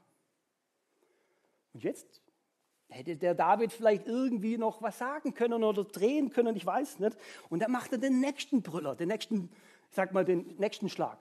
[1.73, 2.21] Und jetzt
[2.89, 7.17] hätte der David vielleicht irgendwie noch was sagen können oder drehen können, ich weiß nicht.
[7.49, 9.49] Und dann macht er den nächsten Brüller, den nächsten,
[9.89, 11.17] ich sag mal, den nächsten Schlag.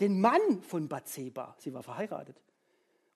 [0.00, 2.40] Den Mann von Bathseba, sie war verheiratet,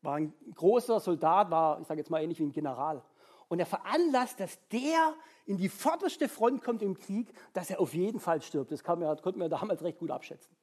[0.02, 3.02] war ein großer Soldat, war, ich sage jetzt mal ähnlich wie ein General.
[3.48, 7.94] Und er veranlasst, dass der in die vorderste Front kommt im Krieg, dass er auf
[7.94, 8.72] jeden Fall stirbt.
[8.72, 10.54] Das kann man, konnte man damals recht gut abschätzen.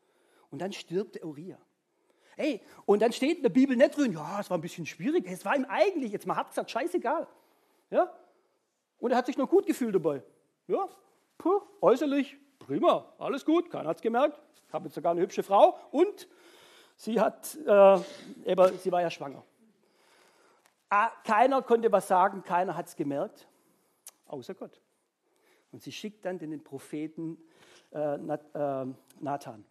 [0.52, 1.60] Und dann stirbt der Uriah.
[2.36, 5.26] Hey, und dann steht in der Bibel nicht drin, ja, es war ein bisschen schwierig.
[5.28, 7.28] Es war ihm eigentlich, jetzt mal hart gesagt, scheißegal.
[7.90, 8.12] Ja?
[9.00, 10.24] Und er hat sich noch gut gefühlt dabei.
[10.68, 10.88] Ja,
[11.38, 14.40] puh, äußerlich, prima, alles gut, keiner hat es gemerkt.
[14.68, 16.28] Ich habe jetzt sogar eine hübsche Frau und
[16.96, 18.00] sie, hat, äh,
[18.46, 19.44] eben, sie war ja schwanger.
[20.96, 23.48] Ah, keiner konnte was sagen, keiner hat es gemerkt
[24.28, 24.80] außer Gott.
[25.72, 27.40] Und sie schickt dann den Propheten
[27.92, 28.86] äh, äh,
[29.20, 29.66] Nathan.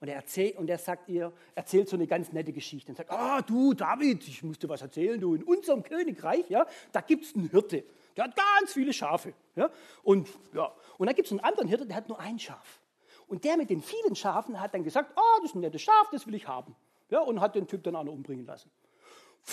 [0.00, 2.90] Und er, erzählt, und er sagt ihr, erzählt so eine ganz nette Geschichte.
[2.90, 6.66] Und sagt, ah du David, ich muss dir was erzählen, du, in unserem Königreich, ja,
[6.90, 7.84] da gibt es einen Hirte,
[8.16, 9.34] der hat ganz viele Schafe.
[9.54, 9.70] Ja,
[10.02, 12.80] und, ja, und dann gibt es einen anderen Hirte, der hat nur ein Schaf.
[13.28, 16.08] Und der mit den vielen Schafen hat dann gesagt, ah, das ist ein nettes Schaf,
[16.10, 16.74] das will ich haben.
[17.10, 18.72] Ja, und hat den Typ dann auch noch umbringen lassen.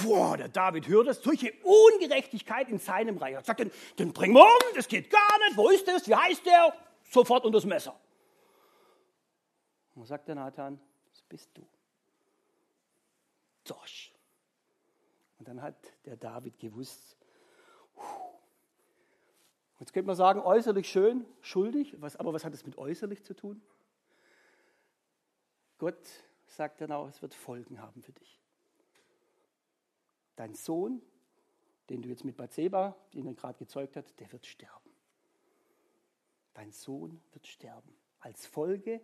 [0.03, 3.33] Boah, der David hört das, solche Ungerechtigkeit in seinem Reich.
[3.33, 6.15] Er sagt, den, den bringen wir um, das geht gar nicht, wo ist das, wie
[6.15, 6.73] heißt der?
[7.09, 7.97] Sofort unter das Messer.
[9.93, 10.79] Und sagt der Nathan,
[11.11, 11.65] das bist du.
[13.65, 14.13] Josh.
[15.39, 17.17] Und dann hat der David gewusst,
[19.79, 23.33] jetzt könnte man sagen, äußerlich schön, schuldig, was, aber was hat es mit äußerlich zu
[23.33, 23.61] tun?
[25.77, 26.05] Gott
[26.47, 28.44] sagt dann auch, es wird Folgen haben für dich
[30.35, 31.01] dein Sohn,
[31.89, 34.89] den du jetzt mit Bathseba, den er gerade gezeugt hat, der wird sterben.
[36.53, 37.93] Dein Sohn wird sterben.
[38.19, 39.01] Als Folge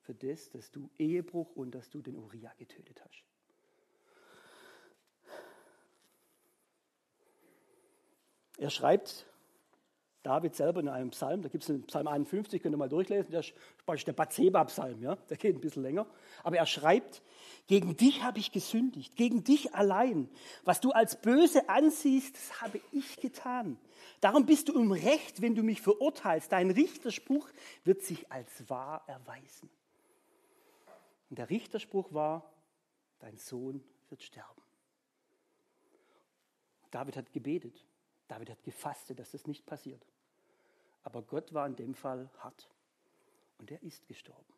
[0.00, 3.24] für das, dass du Ehebruch und dass du den Uriah getötet hast.
[8.58, 9.26] Er schreibt
[10.22, 13.30] David selber in einem Psalm, da gibt es einen Psalm 51, könnt ihr mal durchlesen,
[13.30, 13.52] der ist
[14.06, 16.06] der Bathseba-Psalm, ja, der geht ein bisschen länger.
[16.42, 17.22] Aber er schreibt,
[17.66, 20.28] gegen dich habe ich gesündigt, gegen dich allein.
[20.64, 23.78] Was du als böse ansiehst, das habe ich getan.
[24.20, 26.52] Darum bist du im Recht, wenn du mich verurteilst.
[26.52, 27.48] Dein Richterspruch
[27.84, 29.70] wird sich als wahr erweisen.
[31.30, 32.52] Und der Richterspruch war,
[33.18, 34.62] dein Sohn wird sterben.
[36.90, 37.84] David hat gebetet.
[38.28, 40.06] David hat gefastet, dass das nicht passiert.
[41.02, 42.68] Aber Gott war in dem Fall hart.
[43.58, 44.53] Und er ist gestorben.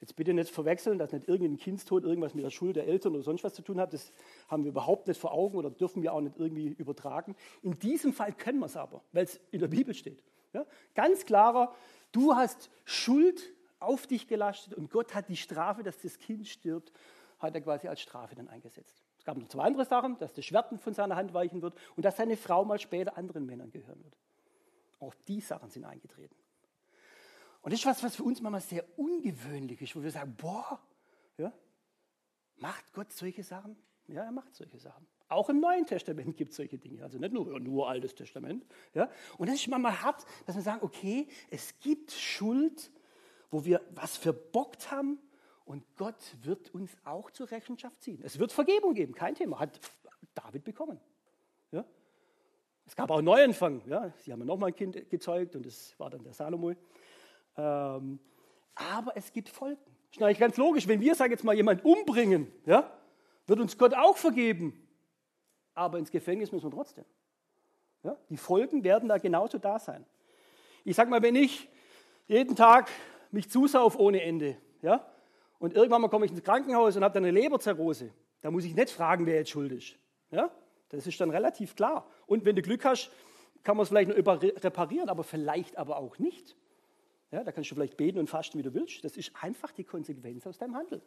[0.00, 3.22] Jetzt bitte nicht verwechseln, dass nicht irgendein Kindstod irgendwas mit der Schuld der Eltern oder
[3.22, 3.92] sonst was zu tun hat.
[3.92, 4.12] Das
[4.48, 7.34] haben wir überhaupt nicht vor Augen oder dürfen wir auch nicht irgendwie übertragen.
[7.62, 10.22] In diesem Fall können wir es aber, weil es in der Bibel steht.
[10.52, 10.66] Ja?
[10.94, 11.74] Ganz klarer,
[12.12, 16.92] du hast Schuld auf dich gelastet und Gott hat die Strafe, dass das Kind stirbt,
[17.38, 19.02] hat er quasi als Strafe dann eingesetzt.
[19.18, 22.04] Es gab noch zwei andere Sachen, dass das Schwert von seiner Hand weichen wird und
[22.04, 24.16] dass seine Frau mal später anderen Männern gehören wird.
[25.00, 26.34] Auch die Sachen sind eingetreten.
[27.64, 30.78] Und das ist was, was für uns manchmal sehr ungewöhnlich ist, wo wir sagen, boah,
[31.38, 31.50] ja,
[32.56, 33.74] macht Gott solche Sachen?
[34.06, 35.06] Ja, er macht solche Sachen.
[35.28, 38.66] Auch im Neuen Testament gibt es solche Dinge, also nicht nur, nur Altes Testament.
[38.92, 39.08] Ja?
[39.38, 42.92] Und das ist manchmal hart, dass wir sagen, okay, es gibt Schuld,
[43.50, 45.18] wo wir was verbockt haben
[45.64, 48.20] Und Gott wird uns auch zur Rechenschaft ziehen.
[48.22, 49.58] Es wird Vergebung geben, kein Thema.
[49.58, 49.80] Hat
[50.34, 51.00] David bekommen.
[51.72, 51.86] Ja?
[52.84, 53.80] Es gab auch Neuanfang.
[53.86, 54.12] Ja?
[54.18, 56.74] Sie haben nochmal ein Kind gezeugt und es war dann der Salomo.
[57.56, 58.18] Ähm,
[58.74, 59.80] aber es gibt Folgen.
[60.10, 60.86] Das ist eigentlich ganz logisch.
[60.88, 62.90] Wenn wir, sagen jetzt mal, jemanden umbringen, ja,
[63.46, 64.80] wird uns Gott auch vergeben.
[65.74, 67.04] Aber ins Gefängnis müssen wir trotzdem.
[68.02, 68.16] Ja?
[68.28, 70.04] Die Folgen werden da genauso da sein.
[70.84, 71.68] Ich sage mal, wenn ich
[72.28, 72.90] jeden Tag
[73.30, 75.04] mich zusauf ohne Ende, ja,
[75.58, 78.10] und irgendwann mal komme ich ins Krankenhaus und habe dann eine Leberzirrhose,
[78.42, 79.96] da muss ich nicht fragen, wer jetzt schuld ist.
[80.30, 80.50] Ja?
[80.90, 82.06] Das ist dann relativ klar.
[82.26, 83.10] Und wenn du Glück hast,
[83.62, 86.54] kann man es vielleicht noch reparieren, aber vielleicht aber auch nicht.
[87.30, 89.04] Ja, da kannst du vielleicht beten und fasten, wie du willst.
[89.04, 91.02] Das ist einfach die Konsequenz aus deinem Handeln.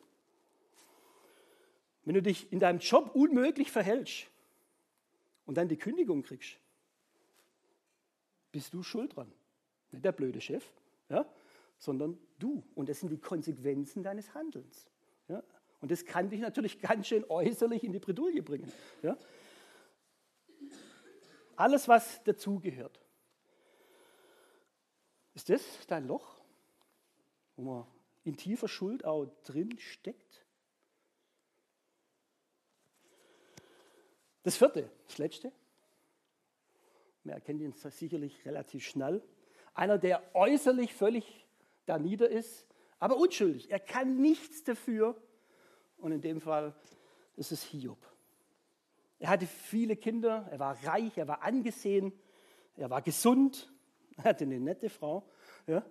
[2.03, 4.27] Wenn du dich in deinem Job unmöglich verhältst
[5.45, 6.57] und dann die Kündigung kriegst,
[8.51, 9.31] bist du schuld dran.
[9.91, 10.65] Nicht der blöde Chef,
[11.09, 11.25] ja,
[11.77, 12.63] sondern du.
[12.75, 14.89] Und das sind die Konsequenzen deines Handelns.
[15.27, 15.43] Ja.
[15.81, 18.71] Und das kann dich natürlich ganz schön äußerlich in die Bredouille bringen.
[19.01, 19.17] Ja.
[21.55, 22.99] Alles, was dazugehört.
[25.37, 26.35] Ist das dein Loch,
[27.57, 27.87] wo man
[28.23, 30.43] in tiefer Schuld auch drin steckt?
[34.41, 35.51] Das vierte, das letzte.
[37.23, 39.21] Wir erkennen ihn sicherlich relativ schnell.
[39.75, 41.45] Einer, der äußerlich völlig
[41.85, 42.65] da nieder ist,
[42.97, 43.69] aber unschuldig.
[43.69, 45.21] Er kann nichts dafür.
[45.97, 46.73] Und in dem Fall
[47.35, 47.99] ist es Hiob.
[49.19, 52.11] Er hatte viele Kinder, er war reich, er war angesehen,
[52.75, 53.71] er war gesund,
[54.17, 55.23] er hatte eine nette Frau.
[55.67, 55.83] Ja?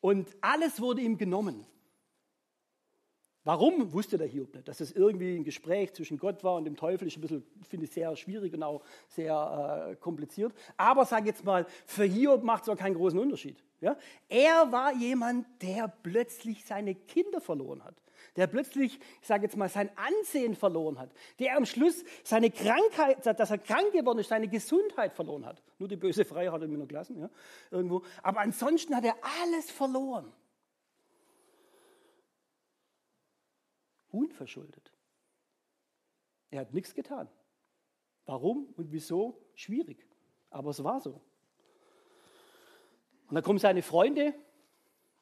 [0.00, 1.66] Und alles wurde ihm genommen.
[3.44, 4.66] Warum wusste der Hiob nicht?
[4.66, 7.86] Dass es irgendwie ein Gespräch zwischen Gott war und dem Teufel ist ein bisschen, finde
[7.86, 10.52] ich, sehr schwierig und auch sehr äh, kompliziert.
[10.76, 13.62] Aber sage jetzt mal, für Hiob macht es auch keinen großen Unterschied.
[13.80, 13.96] Ja?
[14.28, 17.94] Er war jemand, der plötzlich seine Kinder verloren hat.
[18.36, 21.10] Der plötzlich, ich sage jetzt mal, sein Ansehen verloren hat.
[21.38, 25.62] Der am Schluss seine Krankheit, dass er krank geworden ist, seine Gesundheit verloren hat.
[25.78, 27.30] Nur die böse Freiheit hat er mir noch gelassen, ja,
[27.70, 28.02] irgendwo.
[28.22, 30.32] Aber ansonsten hat er alles verloren.
[34.16, 34.92] unverschuldet.
[36.50, 37.28] Er hat nichts getan.
[38.24, 39.38] Warum und wieso?
[39.54, 40.06] Schwierig.
[40.50, 41.20] Aber es war so.
[43.28, 44.34] Und dann kommen seine Freunde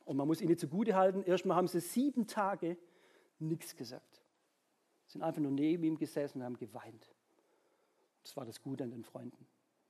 [0.05, 2.77] und man muss ihnen zugute halten, erstmal haben sie sieben Tage
[3.39, 4.23] nichts gesagt.
[5.07, 7.15] Sind einfach nur neben ihm gesessen und haben geweint.
[8.23, 9.47] Das war das Gute an den Freunden.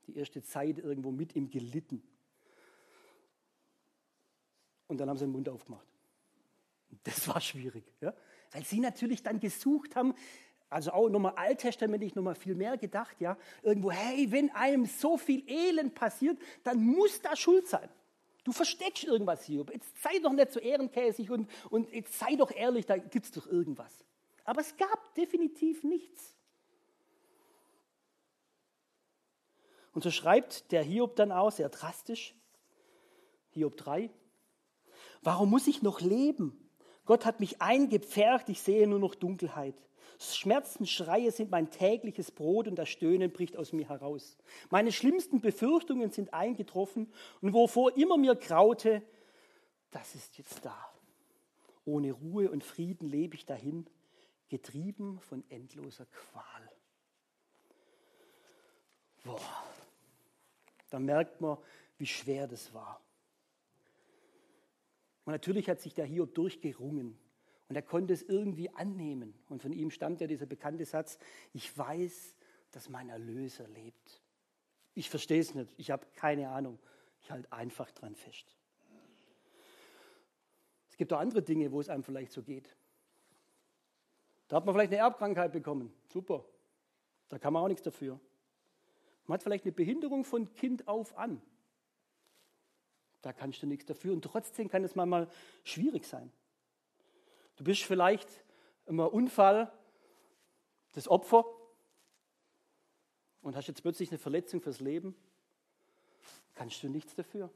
[0.07, 2.03] Die erste Zeit irgendwo mit ihm gelitten.
[4.87, 5.87] Und dann haben sie den Mund aufgemacht.
[7.05, 7.85] Das war schwierig.
[8.01, 8.15] Ja?
[8.53, 10.15] Weil sie natürlich dann gesucht haben,
[10.69, 15.49] also auch nochmal alttestamentlich nochmal viel mehr gedacht, ja, irgendwo, hey, wenn einem so viel
[15.49, 17.89] Elend passiert, dann muss da Schuld sein.
[18.45, 19.65] Du versteckst irgendwas hier.
[19.73, 23.33] Jetzt sei doch nicht so ehrenkäsig und, und jetzt sei doch ehrlich, da gibt es
[23.33, 24.05] doch irgendwas.
[24.45, 26.35] Aber es gab definitiv nichts.
[29.93, 32.35] Und so schreibt der Hiob dann auch sehr drastisch,
[33.51, 34.11] Hiob 3,
[35.23, 36.61] warum muss ich noch leben?
[37.07, 39.77] Gott hat mich eingepfercht, ich sehe nur noch Dunkelheit.
[40.19, 44.37] Schmerzensschreie sind mein tägliches Brot und das Stöhnen bricht aus mir heraus.
[44.71, 49.03] Meine schlimmsten Befürchtungen sind eingetroffen und wovor immer mir graute,
[49.91, 50.77] das ist jetzt da.
[51.85, 53.87] Ohne Ruhe und Frieden lebe ich dahin,
[54.49, 56.71] getrieben von endloser Qual.
[59.25, 59.41] Boah,
[60.91, 61.59] da merkt man,
[61.99, 63.01] wie schwer das war.
[65.25, 67.19] Und natürlich hat sich der Hiob durchgerungen
[67.69, 69.35] und er konnte es irgendwie annehmen.
[69.49, 71.19] Und von ihm stammt ja dieser bekannte Satz,
[71.53, 72.35] ich weiß,
[72.71, 74.23] dass mein Erlöser lebt.
[74.95, 76.79] Ich verstehe es nicht, ich habe keine Ahnung.
[77.21, 78.55] Ich halte einfach dran fest.
[80.91, 82.77] Es gibt auch andere Dinge, wo es einem vielleicht so geht.
[84.49, 85.93] Da hat man vielleicht eine Erbkrankheit bekommen.
[86.13, 86.45] Super.
[87.29, 88.21] Da kann man auch nichts dafür.
[89.27, 91.41] Man hat vielleicht eine Behinderung von Kind auf an.
[93.23, 94.13] Da kannst du nichts dafür.
[94.13, 95.29] Und trotzdem kann es manchmal
[95.65, 96.31] schwierig sein.
[97.57, 98.29] Du bist vielleicht
[98.87, 99.73] im Unfall
[100.93, 101.45] das Opfer
[103.43, 105.15] und hast jetzt plötzlich eine Verletzung fürs Leben.
[106.55, 107.51] Kannst du nichts dafür.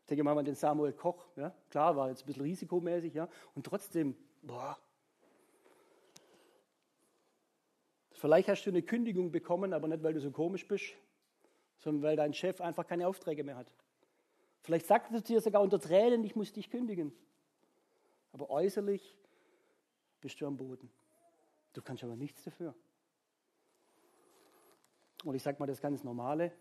[0.00, 1.24] Ich denke mal an den Samuel Koch.
[1.36, 1.54] Ja?
[1.70, 3.14] Klar, war jetzt ein bisschen risikomäßig.
[3.14, 3.28] Ja?
[3.54, 4.78] Und trotzdem, boah.
[8.12, 10.94] Vielleicht hast du eine Kündigung bekommen, aber nicht, weil du so komisch bist,
[11.78, 13.72] sondern weil dein Chef einfach keine Aufträge mehr hat.
[14.62, 17.12] Vielleicht sagt er dir sogar unter Tränen, ich muss dich kündigen.
[18.32, 19.16] Aber äußerlich
[20.20, 20.90] bist du am Boden.
[21.72, 22.74] Du kannst aber nichts dafür.
[25.24, 26.52] Und ich sage mal das ganz Normale,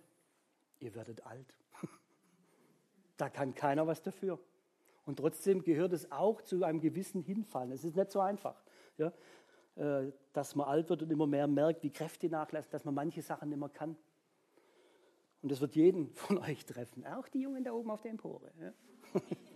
[0.79, 1.53] ihr werdet alt.
[3.17, 4.39] da kann keiner was dafür.
[5.05, 7.71] Und trotzdem gehört es auch zu einem gewissen Hinfallen.
[7.71, 8.63] Es ist nicht so einfach,
[8.97, 9.11] ja?
[9.75, 13.21] Äh, dass man alt wird und immer mehr merkt, wie Kräfte nachlassen, dass man manche
[13.21, 13.95] Sachen mehr kann.
[15.41, 18.51] Und das wird jeden von euch treffen, auch die Jungen da oben auf der Empore.
[18.59, 18.73] Ja?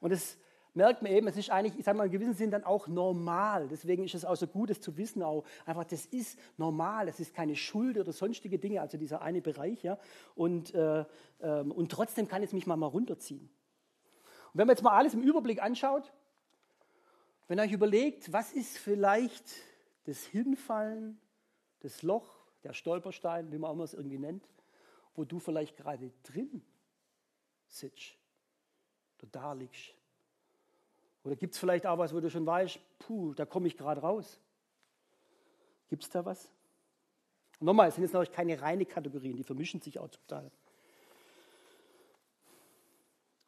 [0.00, 0.38] Und es
[0.74, 3.68] merkt man eben, es ist eigentlich, ich sage mal, in gewissem Sinn dann auch normal.
[3.68, 7.20] Deswegen ist es auch so gut, das zu wissen, auch einfach, das ist normal, das
[7.20, 9.98] ist keine Schuld oder sonstige Dinge, also dieser eine Bereich, ja.
[10.34, 11.04] Und, äh,
[11.40, 13.50] äh, und trotzdem kann es mich mal, mal runterziehen.
[14.52, 16.12] Und wenn man jetzt mal alles im Überblick anschaut,
[17.48, 19.44] wenn ihr euch überlegt, was ist vielleicht
[20.04, 21.20] das Hinfallen,
[21.80, 24.48] das Loch, der Stolperstein, wie man auch es irgendwie nennt,
[25.14, 26.62] wo du vielleicht gerade drin
[27.66, 28.18] sitzt
[29.18, 29.94] oder da liegst.
[31.24, 34.00] Oder gibt es vielleicht auch was, wo du schon weißt, puh, da komme ich gerade
[34.00, 34.40] raus.
[35.88, 36.50] Gibt es da was?
[37.60, 40.50] Nochmal, es sind jetzt natürlich keine reine Kategorien, die vermischen sich auch Teil.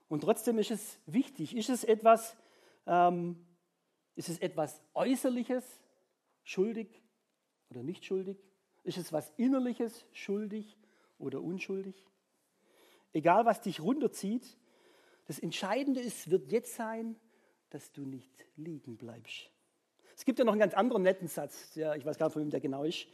[0.09, 2.37] Und trotzdem ist es wichtig, ist es etwas,
[2.87, 3.47] ähm,
[4.17, 5.81] ist es etwas Äußerliches,
[6.43, 7.01] schuldig
[7.71, 8.37] oder nicht schuldig?
[8.83, 10.77] Ist es was Innerliches, schuldig
[11.19, 12.05] oder unschuldig?
[13.13, 14.57] Egal, was dich runterzieht,
[15.31, 17.15] das Entscheidende ist, wird jetzt sein,
[17.71, 19.49] dass du nicht liegen bleibst.
[20.17, 22.43] Es gibt ja noch einen ganz anderen netten Satz, der, ich weiß gar nicht, von
[22.43, 23.07] wem der genau ist.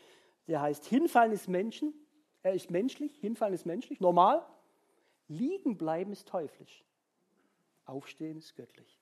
[0.46, 1.92] Der heißt, hinfallen ist Menschen,
[2.42, 4.46] er ist menschlich, hinfallen ist menschlich, normal.
[5.28, 6.86] Liegen bleiben ist teuflisch.
[7.84, 8.98] Aufstehen ist göttlich.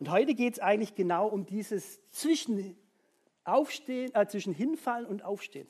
[0.00, 2.76] Und heute geht es eigentlich genau um dieses zwischen,
[3.44, 5.68] Aufstehen, äh, zwischen Hinfallen und Aufstehen.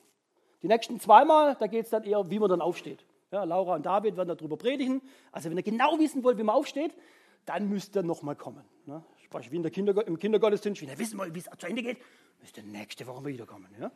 [0.63, 3.05] Die nächsten zweimal, da geht es dann eher, wie man dann aufsteht.
[3.31, 5.01] Ja, Laura und David werden darüber predigen.
[5.31, 6.93] Also wenn ihr genau wissen wollt, wie man aufsteht,
[7.45, 8.63] dann müsst ihr nochmal kommen.
[8.85, 9.03] Ne?
[9.23, 11.81] Sprich, wie in der Kindergo im Kindergottesdienst, wenn ihr wissen wollt, wie es zu Ende
[11.81, 11.97] geht,
[12.39, 13.67] müsst ihr nächste Woche wiederkommen.
[13.79, 13.91] Ja?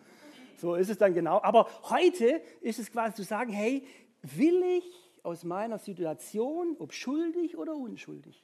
[0.57, 1.41] So ist es dann genau.
[1.41, 3.85] Aber heute ist es quasi zu sagen, hey,
[4.21, 4.85] will ich
[5.23, 8.41] aus meiner Situation, ob schuldig oder unschuldig,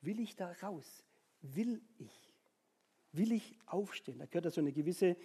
[0.00, 1.04] will ich da raus?
[1.42, 2.32] Will ich?
[3.12, 4.18] Will ich aufstehen?
[4.18, 5.16] Da gehört ja so eine gewisse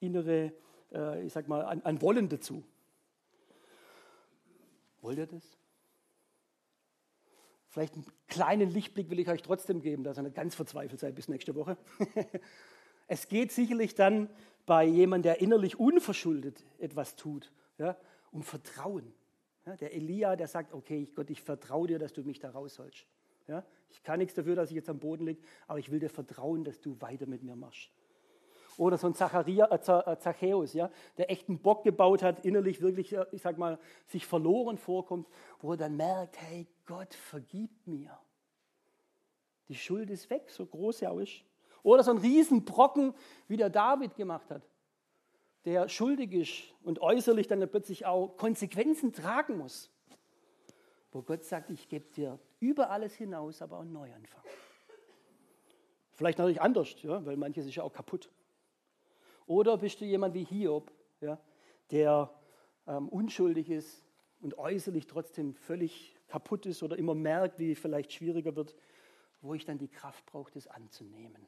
[0.00, 0.52] innere,
[0.92, 2.64] äh, ich sag mal, ein, ein Wollen dazu.
[5.06, 5.56] Wollt ihr das?
[7.68, 11.14] Vielleicht einen kleinen Lichtblick will ich euch trotzdem geben, dass ihr nicht ganz verzweifelt seid
[11.14, 11.76] bis nächste Woche.
[13.06, 14.28] es geht sicherlich dann
[14.66, 17.96] bei jemandem, der innerlich unverschuldet etwas tut, ja,
[18.32, 19.14] um Vertrauen.
[19.64, 23.06] Ja, der Elia, der sagt, okay, Gott, ich vertraue dir, dass du mich da rausholst.
[23.46, 26.10] Ja, ich kann nichts dafür, dass ich jetzt am Boden liege, aber ich will dir
[26.10, 27.92] vertrauen, dass du weiter mit mir machst.
[28.78, 32.80] Oder so ein Zacharia, äh, äh, Zachäus, ja, der echt einen Bock gebaut hat, innerlich
[32.80, 35.28] wirklich, äh, ich sag mal, sich verloren vorkommt,
[35.60, 38.18] wo er dann merkt, hey, Gott vergibt mir.
[39.68, 41.42] Die Schuld ist weg, so groß auch ist.
[41.82, 43.14] Oder so ein Riesenbrocken,
[43.48, 44.62] wie der David gemacht hat,
[45.64, 49.90] der schuldig ist und äußerlich dann plötzlich auch Konsequenzen tragen muss.
[51.12, 54.42] Wo Gott sagt, ich gebe dir über alles hinaus, aber auch einen Neuanfang.
[56.12, 58.30] Vielleicht natürlich anders, ja, weil manches ist ja auch kaputt.
[59.46, 61.40] Oder bist du jemand wie Hiob, ja,
[61.90, 62.32] der
[62.86, 64.04] ähm, unschuldig ist
[64.40, 68.74] und äußerlich trotzdem völlig kaputt ist oder immer merkt, wie vielleicht schwieriger wird,
[69.40, 71.46] wo ich dann die Kraft brauche, das anzunehmen.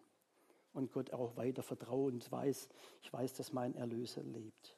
[0.73, 2.69] Und Gott auch weiter vertraue und weiß,
[3.03, 4.77] ich weiß, dass mein Erlöser lebt.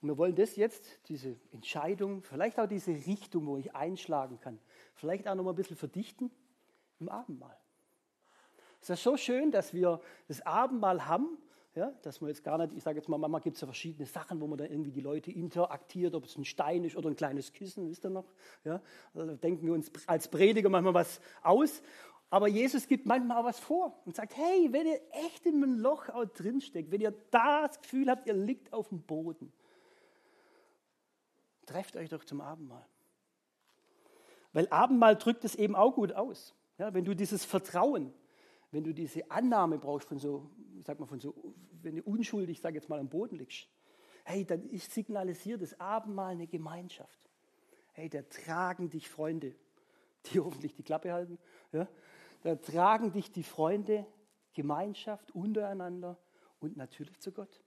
[0.00, 4.58] Und wir wollen das jetzt, diese Entscheidung, vielleicht auch diese Richtung, wo ich einschlagen kann,
[4.94, 6.30] vielleicht auch noch mal ein bisschen verdichten
[6.98, 7.56] im Abendmahl.
[8.88, 11.38] Es ist so schön, dass wir das Abendmahl haben,
[11.74, 14.06] ja, dass man jetzt gar nicht, ich sage jetzt mal, manchmal gibt es ja verschiedene
[14.06, 17.16] Sachen, wo man dann irgendwie die Leute interaktiert, ob es ein Stein ist oder ein
[17.16, 18.32] kleines Kissen, wisst ihr noch?
[18.64, 18.80] Ja,
[19.12, 21.82] also denken wir uns als Prediger manchmal was aus.
[22.30, 25.80] Aber Jesus gibt manchmal auch was vor und sagt, hey, wenn ihr echt in einem
[25.80, 29.52] Loch auch drinsteckt, wenn ihr das Gefühl habt, ihr liegt auf dem Boden,
[31.66, 32.86] trefft euch doch zum Abendmahl.
[34.52, 36.54] Weil Abendmahl drückt es eben auch gut aus.
[36.78, 38.14] Ja, wenn du dieses Vertrauen,
[38.76, 40.50] wenn du diese Annahme brauchst von so,
[40.84, 41.34] sag mal, von so,
[41.80, 43.66] wenn du unschuldig, sag jetzt mal, am Boden liegst,
[44.22, 47.30] hey, dann ich signalisiere das Abendmahl eine Gemeinschaft.
[47.94, 49.54] Hey, da tragen dich Freunde,
[50.26, 51.38] die hoffentlich die Klappe halten.
[51.72, 51.88] Ja?
[52.42, 54.06] Da tragen dich die Freunde,
[54.52, 56.18] Gemeinschaft untereinander
[56.60, 57.62] und natürlich zu Gott.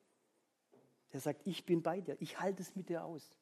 [1.12, 3.36] Der sagt, ich bin bei dir, ich halte es mit dir aus.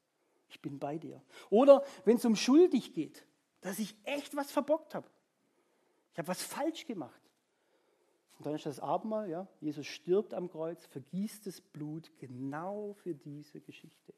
[0.48, 1.22] Ich bin bei dir.
[1.50, 3.28] Oder wenn es um schuldig geht,
[3.60, 5.10] dass ich echt was verbockt habe.
[6.14, 7.27] Ich habe was falsch gemacht.
[8.38, 13.16] Und dann ist das Abendmahl, ja, Jesus stirbt am Kreuz, vergießt das Blut genau für
[13.16, 14.14] diese Geschichte.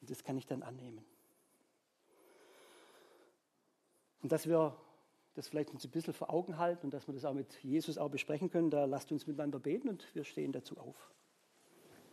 [0.00, 1.04] Und das kann ich dann annehmen.
[4.22, 4.76] Und dass wir
[5.34, 7.98] das vielleicht uns ein bisschen vor Augen halten und dass wir das auch mit Jesus
[7.98, 11.10] auch besprechen können, da lasst uns miteinander beten und wir stehen dazu auf.